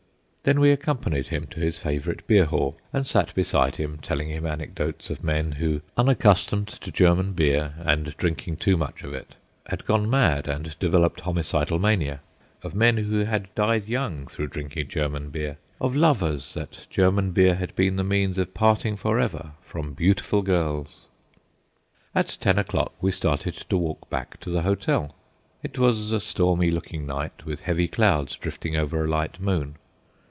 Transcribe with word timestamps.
Then 0.43 0.59
we 0.59 0.71
accompanied 0.71 1.27
him 1.27 1.45
to 1.51 1.59
his 1.59 1.77
favourite 1.77 2.25
beer 2.25 2.45
hall, 2.45 2.75
and 2.91 3.05
sat 3.05 3.31
beside 3.35 3.75
him, 3.75 3.99
telling 4.01 4.27
him 4.31 4.43
anecdotes 4.43 5.11
of 5.11 5.23
men 5.23 5.51
who, 5.51 5.81
unaccustomed 5.95 6.67
to 6.67 6.91
German 6.91 7.33
beer, 7.33 7.75
and 7.77 8.15
drinking 8.17 8.57
too 8.57 8.75
much 8.75 9.03
of 9.03 9.13
it, 9.13 9.35
had 9.67 9.85
gone 9.85 10.09
mad 10.09 10.47
and 10.47 10.75
developed 10.79 11.21
homicidal 11.21 11.77
mania; 11.77 12.21
of 12.63 12.73
men 12.73 12.97
who 12.97 13.19
had 13.19 13.53
died 13.53 13.87
young 13.87 14.25
through 14.25 14.47
drinking 14.47 14.87
German 14.87 15.29
beer; 15.29 15.57
of 15.79 15.95
lovers 15.95 16.55
that 16.55 16.87
German 16.89 17.33
beer 17.33 17.53
had 17.53 17.75
been 17.75 17.95
the 17.95 18.03
means 18.03 18.39
of 18.39 18.51
parting 18.55 18.97
for 18.97 19.19
ever 19.19 19.51
from 19.61 19.93
beautiful 19.93 20.41
girls. 20.41 21.01
At 22.15 22.35
ten 22.41 22.57
o'clock 22.57 22.93
we 22.99 23.11
started 23.11 23.53
to 23.69 23.77
walk 23.77 24.09
back 24.09 24.39
to 24.39 24.49
the 24.49 24.63
hotel. 24.63 25.13
It 25.61 25.77
was 25.77 26.11
a 26.11 26.19
stormy 26.19 26.71
looking 26.71 27.05
night, 27.05 27.45
with 27.45 27.59
heavy 27.61 27.87
clouds 27.87 28.35
drifting 28.35 28.75
over 28.75 29.05
a 29.05 29.07
light 29.07 29.39
moon. 29.39 29.75